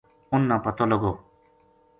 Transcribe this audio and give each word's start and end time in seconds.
اُنھ 0.33 0.45
نا 0.49 0.55
پتو 0.63 0.83
لگو 0.91 1.13